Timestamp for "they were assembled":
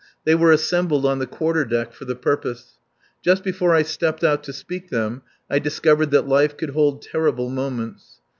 0.25-1.05